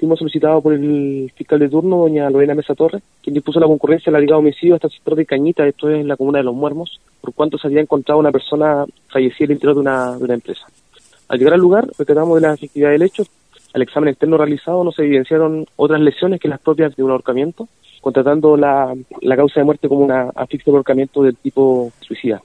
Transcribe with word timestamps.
fuimos 0.00 0.18
solicitados 0.18 0.62
por 0.62 0.72
el 0.72 1.30
fiscal 1.36 1.58
de 1.58 1.68
turno, 1.68 1.98
doña 1.98 2.30
Lorena 2.30 2.54
Mesa 2.54 2.74
Torres, 2.74 3.02
quien 3.22 3.34
dispuso 3.34 3.60
la 3.60 3.66
concurrencia 3.66 4.10
al 4.12 4.24
de 4.24 4.32
homicidio 4.32 4.74
hasta 4.74 4.86
el 4.86 4.94
sector 4.94 5.14
de 5.14 5.26
Cañita, 5.26 5.66
esto 5.66 5.90
es 5.90 6.00
en 6.00 6.08
la 6.08 6.16
comuna 6.16 6.38
de 6.38 6.44
Los 6.44 6.54
Muermos, 6.54 7.00
por 7.20 7.34
cuanto 7.34 7.58
se 7.58 7.66
había 7.66 7.82
encontrado 7.82 8.18
una 8.18 8.32
persona 8.32 8.86
fallecida 9.08 9.44
en 9.44 9.50
el 9.50 9.56
interior 9.56 9.74
de 9.74 9.80
una, 9.80 10.16
de 10.16 10.24
una 10.24 10.34
empresa. 10.34 10.66
Al 11.28 11.38
llegar 11.38 11.54
al 11.54 11.60
lugar, 11.60 11.86
recordamos 11.98 12.40
de 12.40 12.48
la 12.48 12.54
efectividad 12.54 12.90
del 12.90 13.02
hecho. 13.02 13.24
Al 13.74 13.82
examen 13.82 14.08
externo 14.08 14.38
realizado 14.38 14.82
no 14.82 14.90
se 14.90 15.04
evidenciaron 15.04 15.66
otras 15.76 16.00
lesiones 16.00 16.40
que 16.40 16.48
las 16.48 16.60
propias 16.60 16.96
de 16.96 17.04
un 17.04 17.10
ahorcamiento, 17.10 17.68
contratando 18.00 18.56
la, 18.56 18.94
la 19.20 19.36
causa 19.36 19.60
de 19.60 19.64
muerte 19.64 19.88
como 19.88 20.00
una 20.00 20.30
asfixia 20.34 20.72
por 20.72 20.78
ahorcamiento 20.78 21.22
del 21.22 21.36
tipo 21.36 21.92
suicida. 22.00 22.42